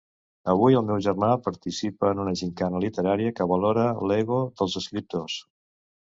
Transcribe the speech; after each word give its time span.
Avui 0.51 0.77
el 0.77 0.85
meu 0.85 1.01
germà 1.07 1.29
participa 1.47 2.11
en 2.13 2.21
una 2.23 2.33
gimcana 2.41 2.81
literària 2.85 3.35
que 3.41 3.49
valora 3.53 3.85
l'ego 4.13 4.41
dels 4.57 4.81
escriptors. 4.85 5.39